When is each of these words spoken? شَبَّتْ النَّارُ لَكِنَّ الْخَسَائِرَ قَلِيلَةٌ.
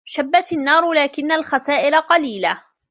شَبَّتْ 0.05 0.53
النَّارُ 0.53 0.93
لَكِنَّ 0.93 1.31
الْخَسَائِرَ 1.31 1.99
قَلِيلَةٌ. 1.99 2.63